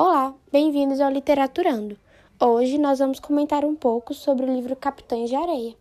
Olá, 0.00 0.32
bem-vindos 0.52 1.00
ao 1.00 1.10
Literaturando. 1.10 1.98
Hoje 2.38 2.78
nós 2.78 3.00
vamos 3.00 3.18
comentar 3.18 3.64
um 3.64 3.74
pouco 3.74 4.14
sobre 4.14 4.46
o 4.46 4.54
livro 4.54 4.76
Capitães 4.76 5.28
de 5.28 5.34
Areia. 5.34 5.74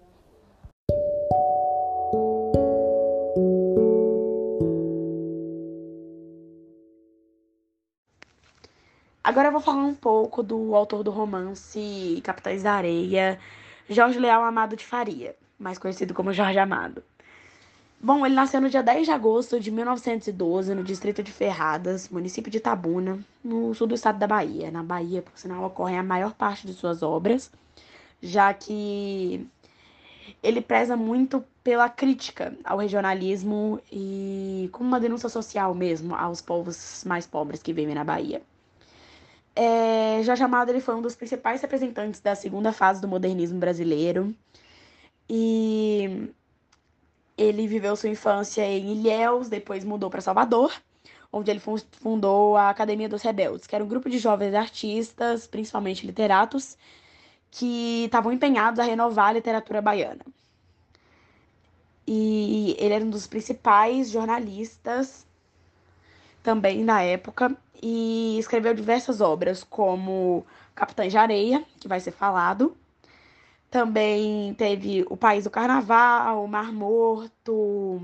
Agora 9.24 9.50
eu 9.50 9.52
vou 9.52 9.62
falar 9.62 9.84
um 9.84 9.94
pouco 9.94 10.42
do 10.42 10.74
autor 10.74 11.04
do 11.04 11.12
romance 11.12 12.20
Capitães 12.24 12.64
da 12.64 12.74
Areia, 12.74 13.40
Jorge 13.88 14.18
Leal 14.18 14.44
Amado 14.44 14.76
de 14.76 14.84
Faria, 14.84 15.36
mais 15.60 15.78
conhecido 15.78 16.16
como 16.16 16.34
Jorge 16.34 16.58
Amado. 16.58 17.04
Bom, 18.00 18.26
ele 18.26 18.36
nasceu 18.36 18.62
no 18.62 18.70
dia 18.70 18.84
10 18.84 19.08
de 19.08 19.12
agosto 19.12 19.60
de 19.60 19.72
1912, 19.72 20.76
no 20.76 20.84
distrito 20.84 21.24
de 21.24 21.32
Ferradas, 21.32 22.10
município 22.10 22.52
de 22.52 22.60
Tabuna, 22.60 23.20
no 23.44 23.74
sul 23.74 23.88
do 23.88 23.96
estado 23.96 24.20
da 24.20 24.28
Bahia. 24.28 24.70
Na 24.70 24.84
Bahia, 24.84 25.24
por 25.24 25.38
sinal, 25.38 25.64
ocorrem 25.64 25.98
a 25.98 26.04
maior 26.04 26.34
parte 26.34 26.68
de 26.68 26.74
suas 26.74 27.02
obras, 27.02 27.52
já 28.22 28.54
que 28.54 29.48
ele 30.44 30.62
preza 30.62 30.96
muito 30.96 31.44
pela 31.64 31.90
crítica 31.90 32.56
ao 32.64 32.78
regionalismo 32.78 33.82
e 33.92 34.70
como 34.72 34.88
uma 34.88 35.00
denúncia 35.00 35.28
social 35.28 35.74
mesmo 35.74 36.16
aos 36.16 36.42
povos 36.42 37.04
mais 37.06 37.26
pobres 37.26 37.64
que 37.64 37.74
vivem 37.74 37.96
na 37.96 38.04
Bahia. 38.04 38.42
É, 39.56 40.22
Jorge 40.24 40.44
Amado 40.44 40.70
ele 40.70 40.80
foi 40.80 40.96
um 40.96 41.02
dos 41.02 41.16
principais 41.16 41.62
representantes 41.62 42.20
da 42.20 42.36
segunda 42.36 42.72
fase 42.72 43.02
do 43.02 43.08
modernismo 43.08 43.60
brasileiro 43.60 44.36
e 45.28 46.30
ele 47.38 47.68
viveu 47.68 47.96
sua 47.96 48.10
infância 48.10 48.66
em 48.66 48.94
Ilhéus, 48.94 49.48
depois 49.48 49.84
mudou 49.84 50.10
para 50.10 50.22
Salvador, 50.22 50.74
onde 51.32 51.52
ele 51.52 51.62
fundou 51.92 52.58
a 52.58 52.70
Academia 52.70 53.08
dos 53.08 53.22
Rebeldes, 53.22 53.68
que 53.68 53.76
era 53.76 53.84
um 53.84 53.88
grupo 53.88 54.10
de 54.10 54.18
jovens 54.18 54.56
artistas, 54.56 55.46
principalmente 55.46 56.06
literatos, 56.06 56.78
que 57.52 58.06
estavam 58.06 58.32
empenhados 58.32 58.80
a 58.80 58.84
renovar 58.84 59.30
a 59.30 59.34
literatura 59.34 59.82
baiana. 59.82 60.26
E 62.08 62.76
ele 62.80 62.94
era 62.94 63.04
um 63.04 63.10
dos 63.10 63.28
principais 63.28 64.10
jornalistas 64.10 65.26
também 66.42 66.84
na 66.84 67.02
época 67.02 67.56
e 67.84 68.38
escreveu 68.40 68.74
diversas 68.74 69.20
obras, 69.22 69.64
como 69.64 70.46
Capitães 70.74 71.12
de 71.12 71.18
Areia, 71.18 71.66
que 71.80 71.88
vai 71.88 72.00
ser 72.00 72.12
falado. 72.12 72.76
Também 73.78 74.56
teve 74.56 75.06
O 75.08 75.16
País 75.16 75.44
do 75.44 75.52
Carnaval, 75.52 76.44
O 76.44 76.48
Mar 76.48 76.74
Morto 76.74 78.02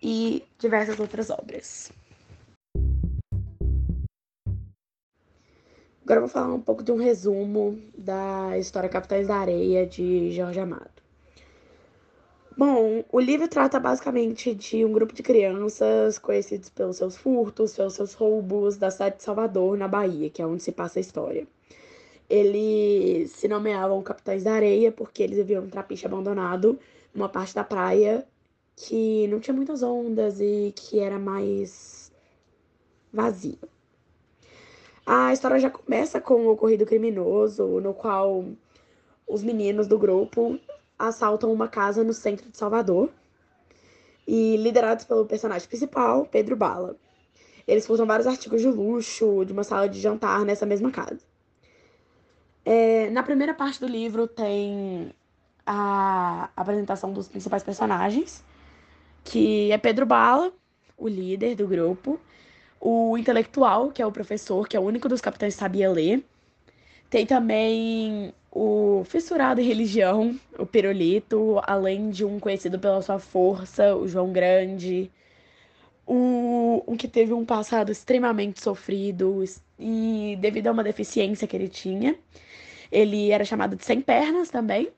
e 0.00 0.44
diversas 0.60 1.00
outras 1.00 1.28
obras. 1.28 1.90
Agora 6.04 6.18
eu 6.18 6.20
vou 6.20 6.28
falar 6.28 6.54
um 6.54 6.60
pouco 6.60 6.84
de 6.84 6.92
um 6.92 6.98
resumo 6.98 7.82
da 7.98 8.56
história 8.56 8.88
Capitães 8.88 9.26
da 9.26 9.34
Areia 9.34 9.84
de 9.84 10.30
Jorge 10.30 10.60
Amado. 10.60 11.02
Bom, 12.56 13.04
o 13.10 13.18
livro 13.18 13.48
trata 13.48 13.80
basicamente 13.80 14.54
de 14.54 14.84
um 14.84 14.92
grupo 14.92 15.12
de 15.12 15.24
crianças 15.24 16.16
conhecidos 16.16 16.68
pelos 16.68 16.98
seus 16.98 17.16
furtos, 17.16 17.74
pelos 17.74 17.94
seus 17.94 18.14
roubos 18.14 18.76
da 18.76 18.88
cidade 18.88 19.16
de 19.16 19.24
Salvador, 19.24 19.76
na 19.76 19.88
Bahia, 19.88 20.30
que 20.30 20.40
é 20.40 20.46
onde 20.46 20.62
se 20.62 20.70
passa 20.70 21.00
a 21.00 21.02
história. 21.02 21.44
Eles 22.28 23.30
se 23.32 23.48
nomeavam 23.48 24.02
Capitães 24.02 24.44
da 24.44 24.54
Areia 24.54 24.90
porque 24.90 25.22
eles 25.22 25.36
viviam 25.36 25.64
um 25.64 25.68
trapiche 25.68 26.06
abandonado 26.06 26.78
numa 27.14 27.28
parte 27.28 27.54
da 27.54 27.64
praia 27.64 28.26
que 28.74 29.26
não 29.28 29.38
tinha 29.38 29.54
muitas 29.54 29.82
ondas 29.82 30.40
e 30.40 30.72
que 30.74 30.98
era 30.98 31.18
mais 31.18 32.10
vazio. 33.12 33.58
A 35.04 35.32
história 35.32 35.58
já 35.58 35.68
começa 35.68 36.20
com 36.20 36.34
o 36.34 36.44
um 36.44 36.48
ocorrido 36.48 36.86
criminoso, 36.86 37.80
no 37.80 37.92
qual 37.92 38.44
os 39.26 39.42
meninos 39.42 39.86
do 39.86 39.98
grupo 39.98 40.58
assaltam 40.98 41.52
uma 41.52 41.68
casa 41.68 42.04
no 42.04 42.12
centro 42.12 42.48
de 42.48 42.56
Salvador 42.56 43.10
e 44.26 44.56
liderados 44.56 45.04
pelo 45.04 45.26
personagem 45.26 45.68
principal, 45.68 46.26
Pedro 46.26 46.56
Bala. 46.56 46.96
Eles 47.66 47.86
furtam 47.86 48.06
vários 48.06 48.26
artigos 48.26 48.60
de 48.60 48.68
luxo 48.68 49.44
de 49.44 49.52
uma 49.52 49.64
sala 49.64 49.88
de 49.88 50.00
jantar 50.00 50.44
nessa 50.44 50.66
mesma 50.66 50.90
casa. 50.90 51.31
É, 52.64 53.10
na 53.10 53.22
primeira 53.22 53.54
parte 53.54 53.80
do 53.80 53.86
livro 53.86 54.26
tem 54.26 55.12
a 55.66 56.50
apresentação 56.56 57.12
dos 57.12 57.28
principais 57.28 57.62
personagens, 57.62 58.44
que 59.24 59.70
é 59.72 59.78
Pedro 59.78 60.06
Bala, 60.06 60.52
o 60.96 61.08
líder 61.08 61.54
do 61.56 61.66
grupo, 61.66 62.20
o 62.80 63.16
intelectual, 63.18 63.90
que 63.90 64.02
é 64.02 64.06
o 64.06 64.12
professor, 64.12 64.68
que 64.68 64.76
é 64.76 64.80
o 64.80 64.82
único 64.82 65.08
dos 65.08 65.20
capitães 65.20 65.54
que 65.54 65.60
sabia 65.60 65.90
ler. 65.90 66.24
Tem 67.10 67.26
também 67.26 68.32
o 68.50 69.02
fissurado 69.04 69.60
em 69.60 69.64
religião, 69.64 70.38
o 70.58 70.66
Pirulito, 70.66 71.60
além 71.64 72.10
de 72.10 72.24
um 72.24 72.38
conhecido 72.38 72.78
pela 72.78 73.02
sua 73.02 73.18
força, 73.18 73.94
o 73.96 74.06
João 74.06 74.32
Grande, 74.32 75.10
o, 76.06 76.82
um 76.86 76.96
que 76.96 77.08
teve 77.08 77.32
um 77.32 77.44
passado 77.44 77.90
extremamente 77.90 78.62
sofrido 78.62 79.44
e 79.78 80.36
devido 80.40 80.68
a 80.68 80.72
uma 80.72 80.84
deficiência 80.84 81.46
que 81.46 81.56
ele 81.56 81.68
tinha, 81.68 82.16
ele 82.92 83.30
era 83.32 83.44
chamado 83.44 83.74
de 83.74 83.84
sem 83.84 84.00
pernas 84.00 84.50
também. 84.50 84.92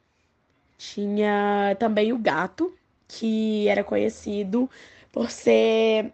Tinha 0.77 1.77
também 1.79 2.13
o 2.13 2.19
gato, 2.19 2.75
que 3.09 3.69
era 3.69 3.85
conhecido 3.85 4.69
por 5.13 5.31
ser 5.31 6.13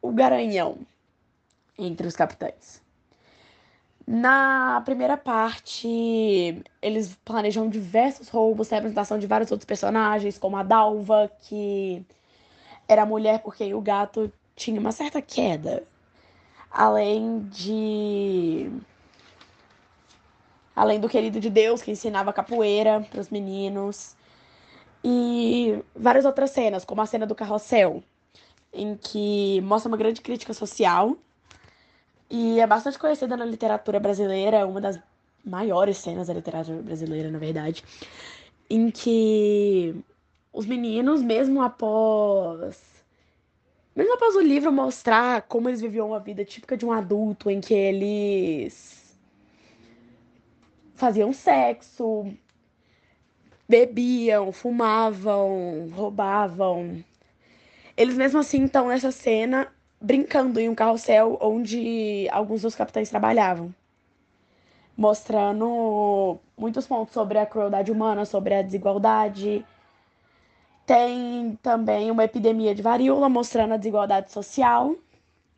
o 0.00 0.12
garanhão 0.12 0.78
entre 1.76 2.06
os 2.06 2.14
capitães. 2.14 2.80
Na 4.06 4.80
primeira 4.84 5.16
parte, 5.16 6.62
eles 6.80 7.18
planejam 7.24 7.68
diversos 7.68 8.28
roubos, 8.28 8.68
tem 8.68 8.76
a 8.76 8.78
apresentação 8.78 9.18
de 9.18 9.26
vários 9.26 9.50
outros 9.50 9.66
personagens, 9.66 10.38
como 10.38 10.56
a 10.56 10.62
Dalva, 10.62 11.28
que 11.40 12.06
era 12.86 13.04
mulher 13.04 13.40
por 13.40 13.56
quem 13.56 13.74
o 13.74 13.80
gato 13.80 14.32
tinha 14.54 14.78
uma 14.80 14.92
certa 14.92 15.20
queda. 15.20 15.82
Além 16.70 17.40
de. 17.48 18.70
Além 20.76 21.00
do 21.00 21.08
querido 21.08 21.40
de 21.40 21.48
Deus, 21.48 21.80
que 21.80 21.90
ensinava 21.90 22.34
capoeira 22.34 23.00
para 23.10 23.20
os 23.20 23.30
meninos. 23.30 24.14
E 25.02 25.82
várias 25.94 26.26
outras 26.26 26.50
cenas, 26.50 26.84
como 26.84 27.00
a 27.00 27.06
cena 27.06 27.26
do 27.26 27.34
carrossel, 27.34 28.02
em 28.72 28.94
que 28.94 29.60
mostra 29.62 29.88
uma 29.88 29.96
grande 29.96 30.20
crítica 30.20 30.52
social 30.52 31.16
e 32.28 32.60
é 32.60 32.66
bastante 32.66 32.98
conhecida 32.98 33.36
na 33.36 33.44
literatura 33.44 34.00
brasileira, 34.00 34.66
uma 34.66 34.80
das 34.80 34.98
maiores 35.44 35.98
cenas 35.98 36.26
da 36.26 36.34
literatura 36.34 36.82
brasileira, 36.82 37.30
na 37.30 37.38
verdade, 37.38 37.84
em 38.68 38.90
que 38.90 39.94
os 40.52 40.66
meninos, 40.66 41.22
mesmo 41.22 41.62
após. 41.62 42.96
Mesmo 43.94 44.12
após 44.14 44.34
o 44.34 44.40
livro 44.40 44.72
mostrar 44.72 45.42
como 45.42 45.68
eles 45.70 45.80
viviam 45.80 46.08
uma 46.08 46.20
vida 46.20 46.44
típica 46.44 46.76
de 46.76 46.84
um 46.84 46.92
adulto, 46.92 47.48
em 47.48 47.60
que 47.60 47.72
eles 47.72 49.05
faziam 50.96 51.32
sexo, 51.32 52.26
bebiam, 53.68 54.50
fumavam, 54.50 55.88
roubavam. 55.94 57.04
Eles 57.96 58.16
mesmo 58.16 58.40
assim 58.40 58.64
estão 58.64 58.88
nessa 58.88 59.12
cena 59.12 59.68
brincando 60.00 60.58
em 60.58 60.68
um 60.68 60.74
carrossel 60.74 61.38
onde 61.40 62.28
alguns 62.30 62.62
dos 62.62 62.74
capitães 62.74 63.08
trabalhavam, 63.08 63.74
mostrando 64.96 66.38
muitos 66.56 66.86
pontos 66.86 67.14
sobre 67.14 67.38
a 67.38 67.46
crueldade 67.46 67.90
humana, 67.92 68.24
sobre 68.24 68.54
a 68.54 68.62
desigualdade. 68.62 69.64
Tem 70.84 71.58
também 71.62 72.10
uma 72.10 72.24
epidemia 72.24 72.74
de 72.74 72.82
varíola 72.82 73.28
mostrando 73.28 73.74
a 73.74 73.76
desigualdade 73.76 74.30
social, 74.30 74.94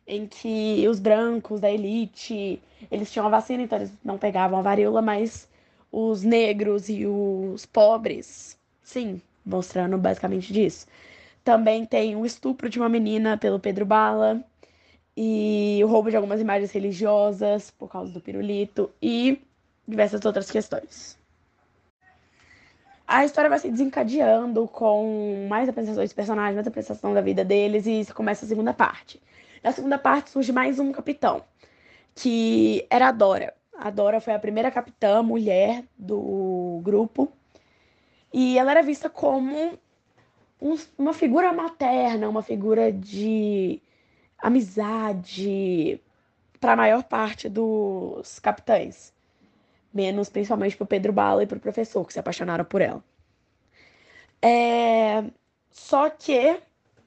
em 0.09 0.25
que 0.25 0.85
os 0.89 0.99
brancos 0.99 1.61
da 1.61 1.71
elite, 1.71 2.59
eles 2.89 3.11
tinham 3.11 3.27
a 3.27 3.29
vacina, 3.29 3.61
então 3.61 3.77
eles 3.77 3.93
não 4.03 4.17
pegavam 4.17 4.57
a 4.57 4.61
varíola, 4.61 5.03
mas 5.03 5.47
os 5.91 6.23
negros 6.23 6.89
e 6.89 7.05
os 7.05 7.65
pobres, 7.67 8.57
sim, 8.81 9.21
mostrando 9.45 9.97
basicamente 9.99 10.51
disso. 10.51 10.87
Também 11.43 11.85
tem 11.85 12.15
o 12.15 12.25
estupro 12.25 12.67
de 12.69 12.79
uma 12.79 12.89
menina 12.89 13.37
pelo 13.37 13.59
Pedro 13.59 13.85
Bala 13.85 14.43
e 15.15 15.79
o 15.83 15.87
roubo 15.87 16.09
de 16.09 16.15
algumas 16.15 16.41
imagens 16.41 16.71
religiosas 16.71 17.69
por 17.69 17.87
causa 17.87 18.11
do 18.11 18.19
pirulito 18.19 18.91
e 18.99 19.39
diversas 19.87 20.25
outras 20.25 20.49
questões. 20.49 21.19
A 23.07 23.25
história 23.25 23.49
vai 23.49 23.59
se 23.59 23.69
desencadeando 23.69 24.67
com 24.67 25.47
mais 25.47 25.69
apresentações 25.69 26.09
de 26.09 26.15
personagens, 26.15 26.55
mais 26.55 26.67
apresentação 26.67 27.13
da 27.13 27.21
vida 27.21 27.43
deles 27.45 27.85
e 27.85 28.11
começa 28.13 28.45
a 28.45 28.47
segunda 28.47 28.73
parte. 28.73 29.19
Na 29.63 29.71
segunda 29.71 29.97
parte 29.97 30.29
surge 30.29 30.51
mais 30.51 30.79
um 30.79 30.91
capitão, 30.91 31.43
que 32.15 32.85
era 32.89 33.09
a 33.09 33.11
Dora. 33.11 33.53
A 33.77 33.89
Dora 33.89 34.21
foi 34.21 34.33
a 34.33 34.39
primeira 34.39 34.71
capitã 34.71 35.21
mulher 35.21 35.83
do 35.97 36.79
grupo 36.83 37.31
e 38.33 38.57
ela 38.57 38.71
era 38.71 38.81
vista 38.83 39.09
como 39.09 39.77
um, 40.61 40.75
uma 40.97 41.13
figura 41.13 41.51
materna, 41.53 42.29
uma 42.29 42.43
figura 42.43 42.91
de 42.91 43.81
amizade, 44.37 46.01
para 46.59 46.73
a 46.73 46.75
maior 46.75 47.03
parte 47.03 47.47
dos 47.49 48.39
capitães, 48.39 49.13
menos 49.93 50.29
principalmente 50.29 50.75
para 50.75 50.83
o 50.83 50.87
Pedro 50.87 51.13
Bala 51.13 51.43
e 51.43 51.47
para 51.47 51.57
o 51.57 51.61
professor, 51.61 52.05
que 52.05 52.13
se 52.13 52.19
apaixonaram 52.19 52.65
por 52.65 52.81
ela. 52.81 53.03
É... 54.41 55.23
Só 55.69 56.09
que, 56.09 56.59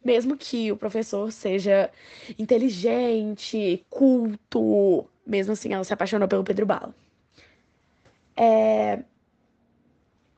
mesmo 0.04 0.37
que 0.37 0.72
o 0.72 0.76
professor 0.76 1.31
seja 1.32 1.90
inteligente, 2.38 3.84
culto, 3.88 5.06
mesmo 5.26 5.52
assim 5.52 5.72
ela 5.72 5.84
se 5.84 5.93
apaixonou 5.93 6.28
pelo 6.28 6.44
Pedro 6.44 6.66
Bala. 6.66 6.94
É... 8.37 9.02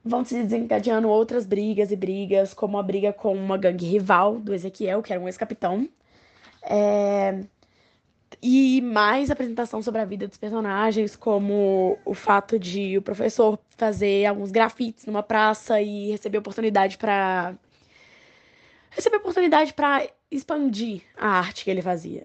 Vão 0.04 0.24
se 0.24 0.42
desencadeando 0.42 1.08
outras 1.08 1.46
brigas 1.46 1.90
e 1.90 1.96
brigas, 1.96 2.52
como 2.52 2.78
a 2.78 2.82
briga 2.82 3.12
com 3.12 3.34
uma 3.34 3.56
gangue 3.56 3.86
rival 3.86 4.38
do 4.38 4.52
Ezequiel, 4.54 5.02
que 5.02 5.12
era 5.12 5.22
um 5.22 5.26
ex-capitão. 5.28 5.88
É... 6.62 7.40
E 8.42 8.80
mais 8.82 9.30
apresentação 9.30 9.80
sobre 9.80 10.00
a 10.00 10.04
vida 10.04 10.26
dos 10.28 10.36
personagens, 10.36 11.16
como 11.16 11.98
o 12.04 12.14
fato 12.14 12.58
de 12.58 12.98
o 12.98 13.02
professor 13.02 13.58
fazer 13.70 14.26
alguns 14.26 14.50
grafites 14.50 15.06
numa 15.06 15.22
praça 15.22 15.80
e 15.80 16.10
receber 16.10 16.38
oportunidade 16.38 16.98
para 16.98 17.54
receber 18.94 19.16
oportunidade 19.16 19.72
para 19.72 20.08
expandir 20.30 21.02
a 21.16 21.28
arte 21.28 21.64
que 21.64 21.70
ele 21.70 21.82
fazia, 21.82 22.24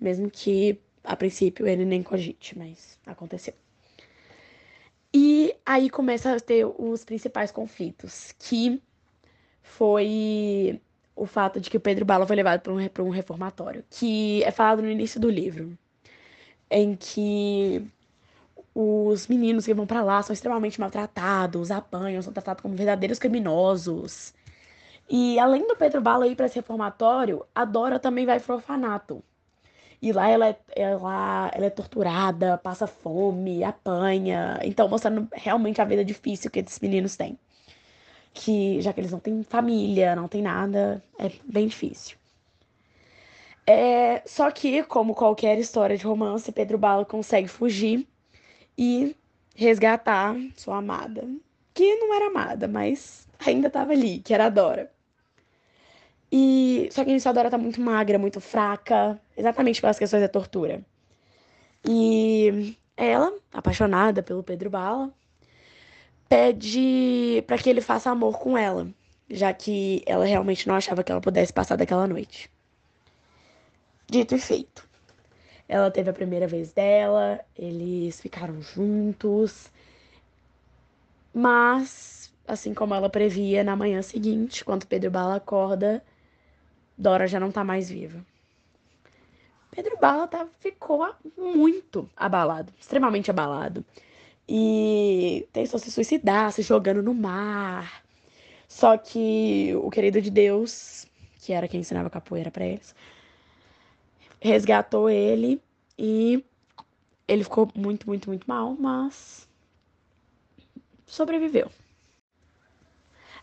mesmo 0.00 0.30
que 0.30 0.78
a 1.04 1.14
princípio 1.16 1.66
ele 1.66 1.84
nem 1.84 2.02
cogite, 2.02 2.58
mas 2.58 2.98
aconteceu. 3.06 3.54
E 5.14 5.54
aí 5.64 5.88
começa 5.88 6.34
a 6.34 6.40
ter 6.40 6.66
os 6.66 7.04
principais 7.04 7.50
conflitos, 7.50 8.34
que 8.38 8.82
foi 9.62 10.80
o 11.14 11.26
fato 11.26 11.60
de 11.60 11.70
que 11.70 11.76
o 11.76 11.80
Pedro 11.80 12.04
Bala 12.04 12.26
foi 12.26 12.36
levado 12.36 12.60
para 12.60 12.72
um, 12.72 13.08
um 13.08 13.10
reformatório, 13.10 13.84
que 13.88 14.42
é 14.44 14.50
falado 14.50 14.82
no 14.82 14.90
início 14.90 15.18
do 15.18 15.30
livro, 15.30 15.76
em 16.70 16.94
que 16.94 17.82
os 18.74 19.26
meninos 19.26 19.64
que 19.64 19.72
vão 19.72 19.86
para 19.86 20.02
lá 20.02 20.22
são 20.22 20.34
extremamente 20.34 20.78
maltratados, 20.78 21.70
apanham, 21.70 22.20
são 22.20 22.32
tratados 22.32 22.60
como 22.60 22.76
verdadeiros 22.76 23.18
criminosos. 23.18 24.34
E 25.08 25.38
além 25.38 25.66
do 25.66 25.76
Pedro 25.76 26.00
Bala 26.00 26.26
ir 26.26 26.36
para 26.36 26.46
esse 26.46 26.56
reformatório, 26.56 27.44
a 27.54 27.64
Dora 27.64 27.98
também 27.98 28.26
vai 28.26 28.40
pro 28.40 28.56
orfanato. 28.56 29.22
E 30.02 30.12
lá 30.12 30.28
ela 30.28 30.48
é, 30.48 30.58
ela, 30.76 31.50
ela 31.54 31.66
é 31.66 31.70
torturada, 31.70 32.58
passa 32.58 32.86
fome, 32.86 33.64
apanha. 33.64 34.58
Então, 34.62 34.88
mostrando 34.88 35.28
realmente 35.32 35.80
a 35.80 35.84
vida 35.84 36.04
difícil 36.04 36.50
que 36.50 36.60
esses 36.60 36.80
meninos 36.80 37.16
têm 37.16 37.38
que 38.36 38.80
já 38.82 38.92
que 38.92 39.00
eles 39.00 39.10
não 39.12 39.18
têm 39.18 39.42
família, 39.42 40.14
não 40.14 40.28
tem 40.28 40.42
nada, 40.42 41.02
é 41.18 41.30
bem 41.44 41.66
difícil. 41.66 42.16
É, 43.66 44.22
só 44.26 44.50
que, 44.50 44.84
como 44.84 45.14
qualquer 45.14 45.58
história 45.58 45.96
de 45.96 46.04
romance, 46.04 46.52
Pedro 46.52 46.78
Bala 46.78 47.04
consegue 47.04 47.48
fugir 47.48 48.06
e 48.78 49.16
resgatar 49.56 50.36
sua 50.54 50.76
amada, 50.78 51.28
que 51.74 51.96
não 51.96 52.14
era 52.14 52.26
amada, 52.26 52.68
mas 52.68 53.26
ainda 53.44 53.68
estava 53.68 53.92
ali, 53.92 54.20
que 54.20 54.34
era 54.34 54.46
a 54.46 54.50
Dora. 54.50 54.92
E 56.30 56.88
só 56.90 57.04
que 57.04 57.16
a 57.24 57.32
Dora 57.32 57.50
tá 57.50 57.58
muito 57.58 57.80
magra, 57.80 58.18
muito 58.18 58.40
fraca, 58.40 59.20
exatamente 59.36 59.80
pelas 59.80 59.98
questões 59.98 60.22
da 60.22 60.28
tortura. 60.28 60.80
E 61.84 62.76
ela, 62.96 63.32
apaixonada 63.52 64.22
pelo 64.22 64.42
Pedro 64.42 64.70
Bala, 64.70 65.12
pede 66.28 67.44
para 67.46 67.58
que 67.58 67.70
ele 67.70 67.80
faça 67.80 68.10
amor 68.10 68.38
com 68.38 68.58
ela, 68.58 68.88
já 69.30 69.52
que 69.52 70.02
ela 70.06 70.24
realmente 70.24 70.66
não 70.66 70.74
achava 70.74 71.04
que 71.04 71.12
ela 71.12 71.20
pudesse 71.20 71.52
passar 71.52 71.76
daquela 71.76 72.06
noite. 72.06 72.50
Dito 74.08 74.34
e 74.34 74.38
feito. 74.38 74.86
Ela 75.68 75.90
teve 75.90 76.10
a 76.10 76.12
primeira 76.12 76.46
vez 76.46 76.72
dela, 76.72 77.40
eles 77.56 78.20
ficaram 78.20 78.60
juntos, 78.62 79.70
mas, 81.34 82.32
assim 82.48 82.72
como 82.72 82.94
ela 82.94 83.10
previa, 83.10 83.62
na 83.62 83.76
manhã 83.76 84.00
seguinte, 84.00 84.64
quando 84.64 84.86
Pedro 84.86 85.10
Bala 85.10 85.36
acorda, 85.36 86.02
Dora 86.96 87.26
já 87.26 87.38
não 87.38 87.50
tá 87.50 87.62
mais 87.62 87.90
viva. 87.90 88.24
Pedro 89.70 89.98
Bala 89.98 90.26
tá, 90.26 90.46
ficou 90.58 91.06
muito 91.36 92.08
abalado, 92.16 92.72
extremamente 92.80 93.30
abalado 93.30 93.84
e 94.48 95.46
tentou 95.52 95.78
se 95.78 95.90
suicidar, 95.90 96.50
se 96.52 96.62
jogando 96.62 97.02
no 97.02 97.12
mar. 97.12 98.02
Só 98.68 98.96
que 98.96 99.74
o 99.76 99.90
querido 99.90 100.20
de 100.20 100.30
Deus, 100.30 101.06
que 101.40 101.52
era 101.52 101.68
quem 101.68 101.80
ensinava 101.80 102.08
capoeira 102.08 102.50
para 102.50 102.64
eles, 102.64 102.94
resgatou 104.40 105.10
ele 105.10 105.60
e 105.98 106.42
ele 107.28 107.44
ficou 107.44 107.68
muito, 107.74 108.06
muito, 108.06 108.28
muito 108.28 108.46
mal, 108.46 108.76
mas 108.78 109.46
sobreviveu. 111.06 111.70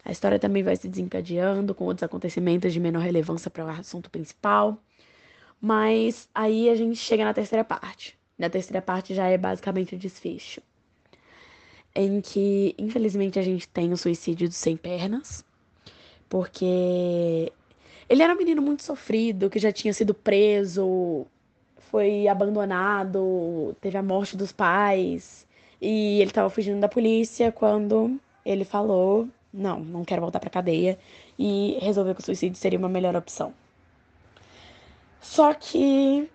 A 0.06 0.12
história 0.12 0.40
também 0.40 0.64
vai 0.64 0.76
se 0.76 0.88
desencadeando 0.88 1.74
com 1.74 1.86
outros 1.86 2.04
acontecimentos 2.04 2.74
de 2.74 2.80
menor 2.80 3.02
relevância 3.02 3.50
para 3.50 3.66
o 3.66 3.70
assunto 3.70 4.10
principal. 4.10 4.78
Mas 5.62 6.30
aí 6.36 6.70
a 6.70 6.76
gente 6.76 6.98
chega 6.98 7.24
na 7.24 7.34
terceira 7.34 7.64
parte. 7.64 8.18
Na 8.38 8.50
terceira 8.50 8.82
parte 8.82 9.14
já 9.14 9.28
é 9.28 9.38
basicamente 9.38 9.96
o 9.96 9.98
desfecho 9.98 10.62
em 11.96 12.22
que, 12.22 12.74
infelizmente, 12.78 13.40
a 13.40 13.44
gente 13.44 13.68
tem 13.68 13.92
o 13.94 13.98
suicídio 13.98 14.48
dos 14.48 14.58
sem 14.58 14.76
pernas, 14.76 15.46
porque 16.28 17.52
ele 18.10 18.24
era 18.24 18.34
um 18.34 18.38
menino 18.38 18.62
muito 18.62 18.84
sofrido, 18.84 19.50
que 19.50 19.60
já 19.60 19.72
tinha 19.72 19.94
sido 19.94 20.14
preso, 20.14 21.28
foi 21.78 22.28
abandonado, 22.28 23.76
teve 23.80 23.98
a 23.98 24.04
morte 24.04 24.36
dos 24.36 24.52
pais, 24.52 25.46
e 25.80 26.20
ele 26.20 26.32
estava 26.32 26.50
fugindo 26.50 26.80
da 26.80 26.90
polícia 26.90 27.52
quando 27.52 28.20
ele 28.46 28.66
falou: 28.66 29.28
não, 29.54 29.80
não 29.80 30.04
quero 30.04 30.22
voltar 30.22 30.40
para 30.40 30.50
cadeia, 30.50 30.98
e 31.38 31.78
resolveu 31.82 32.16
que 32.16 32.22
o 32.22 32.26
suicídio 32.26 32.58
seria 32.58 32.80
uma 32.80 32.90
melhor 32.90 33.16
opção. 33.16 33.54
Só 35.22 35.54
que, 35.54 36.30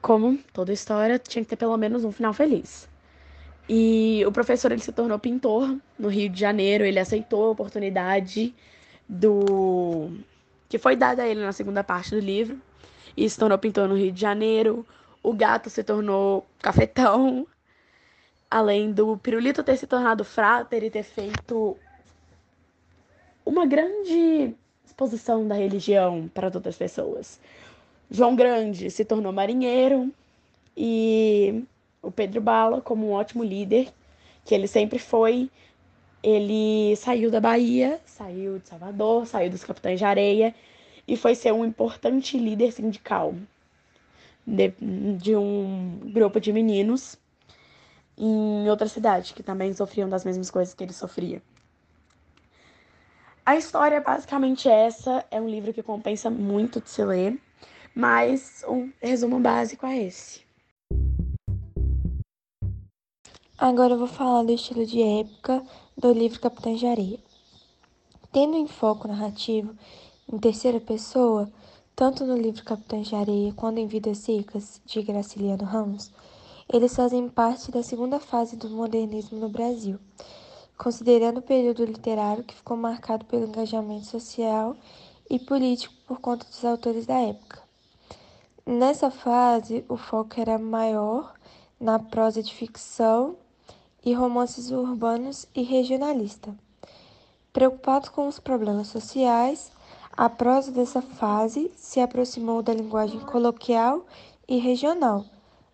como 0.00 0.38
toda 0.52 0.72
história, 0.72 1.18
tinha 1.18 1.44
que 1.44 1.50
ter 1.50 1.56
pelo 1.56 1.76
menos 1.76 2.04
um 2.04 2.12
final 2.12 2.32
feliz. 2.32 2.88
E 3.68 4.24
o 4.26 4.32
professor 4.32 4.72
ele 4.72 4.80
se 4.80 4.92
tornou 4.92 5.18
pintor 5.18 5.76
no 5.98 6.08
Rio 6.08 6.28
de 6.28 6.40
Janeiro, 6.40 6.84
ele 6.84 6.98
aceitou 6.98 7.46
a 7.46 7.50
oportunidade 7.50 8.54
do 9.08 10.10
que 10.68 10.78
foi 10.78 10.96
dada 10.96 11.22
a 11.22 11.28
ele 11.28 11.40
na 11.40 11.52
segunda 11.52 11.84
parte 11.84 12.10
do 12.10 12.18
livro 12.18 12.58
e 13.16 13.28
se 13.28 13.38
tornou 13.38 13.58
pintor 13.58 13.88
no 13.88 13.94
Rio 13.96 14.10
de 14.10 14.20
Janeiro. 14.20 14.86
O 15.22 15.32
gato 15.32 15.68
se 15.70 15.84
tornou 15.84 16.46
cafetão, 16.60 17.46
além 18.52 18.92
do 18.92 19.16
pirulito 19.16 19.64
ter 19.64 19.78
se 19.78 19.86
tornado 19.86 20.26
frater 20.26 20.84
e 20.84 20.90
ter 20.90 21.02
feito 21.02 21.74
uma 23.46 23.64
grande 23.64 24.54
exposição 24.84 25.48
da 25.48 25.54
religião 25.54 26.30
para 26.34 26.50
todas 26.50 26.74
as 26.74 26.78
pessoas. 26.78 27.40
João 28.10 28.36
Grande 28.36 28.90
se 28.90 29.06
tornou 29.06 29.32
marinheiro 29.32 30.12
e 30.76 31.64
o 32.02 32.10
Pedro 32.10 32.42
Bala 32.42 32.82
como 32.82 33.08
um 33.08 33.12
ótimo 33.12 33.42
líder, 33.42 33.88
que 34.44 34.54
ele 34.54 34.68
sempre 34.68 34.98
foi. 34.98 35.50
Ele 36.22 36.94
saiu 36.96 37.30
da 37.30 37.40
Bahia, 37.40 37.98
saiu 38.04 38.58
de 38.58 38.68
Salvador, 38.68 39.26
saiu 39.26 39.50
dos 39.50 39.64
Capitães 39.64 39.98
de 39.98 40.04
Areia 40.04 40.54
e 41.08 41.16
foi 41.16 41.34
ser 41.34 41.52
um 41.54 41.64
importante 41.64 42.36
líder 42.36 42.70
sindical 42.70 43.34
de, 44.46 44.74
de 45.16 45.34
um 45.34 45.98
grupo 46.12 46.38
de 46.38 46.52
meninos 46.52 47.16
em 48.16 48.68
outra 48.68 48.88
cidade 48.88 49.34
que 49.34 49.42
também 49.42 49.72
sofriam 49.72 50.08
das 50.08 50.24
mesmas 50.24 50.50
coisas 50.50 50.74
que 50.74 50.84
ele 50.84 50.92
sofria. 50.92 51.42
A 53.44 53.56
história 53.56 53.96
é 53.96 54.00
basicamente 54.00 54.68
essa, 54.68 55.24
é 55.30 55.40
um 55.40 55.48
livro 55.48 55.72
que 55.72 55.82
compensa 55.82 56.30
muito 56.30 56.80
de 56.80 56.88
se 56.88 57.04
ler, 57.04 57.40
mas 57.94 58.64
um 58.68 58.90
resumo 59.00 59.40
básico 59.40 59.84
é 59.84 60.04
esse. 60.04 60.42
Agora 63.58 63.94
eu 63.94 63.98
vou 63.98 64.06
falar 64.06 64.44
do 64.44 64.52
estilo 64.52 64.86
de 64.86 65.02
época 65.02 65.62
do 65.96 66.12
livro 66.12 66.40
Capitães 66.40 66.80
de 66.80 66.86
Areia. 66.86 67.18
Tendo 68.32 68.56
em 68.56 68.66
foco 68.66 69.06
narrativo 69.06 69.76
em 70.32 70.38
terceira 70.38 70.80
pessoa, 70.80 71.48
tanto 71.94 72.24
no 72.24 72.36
livro 72.36 72.64
Capitães 72.64 73.08
de 73.08 73.14
Areia 73.14 73.52
quanto 73.52 73.78
em 73.78 73.86
Vidas 73.86 74.18
Secas, 74.18 74.80
de 74.84 75.02
Graciliano 75.02 75.64
Ramos, 75.64 76.10
eles 76.72 76.96
fazem 76.96 77.28
parte 77.28 77.70
da 77.70 77.82
segunda 77.82 78.18
fase 78.18 78.56
do 78.56 78.70
modernismo 78.70 79.38
no 79.38 79.48
Brasil, 79.50 79.98
considerando 80.78 81.38
o 81.38 81.42
período 81.42 81.84
literário 81.84 82.42
que 82.42 82.54
ficou 82.54 82.78
marcado 82.78 83.26
pelo 83.26 83.46
engajamento 83.46 84.06
social 84.06 84.74
e 85.28 85.38
político 85.38 85.94
por 86.06 86.18
conta 86.18 86.46
dos 86.46 86.64
autores 86.64 87.04
da 87.04 87.20
época. 87.20 87.60
Nessa 88.64 89.10
fase, 89.10 89.84
o 89.86 89.98
foco 89.98 90.40
era 90.40 90.58
maior 90.58 91.34
na 91.78 91.98
prosa 91.98 92.42
de 92.42 92.54
ficção 92.54 93.36
e 94.02 94.14
romances 94.14 94.70
urbanos 94.70 95.46
e 95.54 95.62
regionalista. 95.62 96.54
Preocupado 97.52 98.10
com 98.12 98.26
os 98.26 98.38
problemas 98.38 98.86
sociais, 98.86 99.70
a 100.16 100.30
prosa 100.30 100.72
dessa 100.72 101.02
fase 101.02 101.70
se 101.76 102.00
aproximou 102.00 102.62
da 102.62 102.72
linguagem 102.72 103.20
coloquial 103.20 104.06
e 104.48 104.56
regional. 104.56 105.26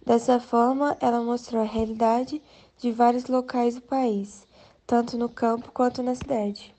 Dessa 0.08 0.40
forma, 0.40 0.96
ela 1.00 1.20
mostrou 1.20 1.60
a 1.60 1.66
realidade 1.66 2.40
de 2.78 2.90
vários 2.90 3.26
locais 3.26 3.74
do 3.74 3.82
país, 3.82 4.46
tanto 4.86 5.18
no 5.18 5.28
campo 5.28 5.70
quanto 5.70 6.02
na 6.02 6.14
cidade. 6.14 6.74